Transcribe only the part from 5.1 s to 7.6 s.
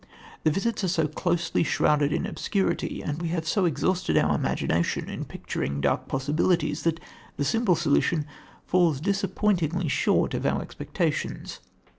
picturing dark possibilities, that the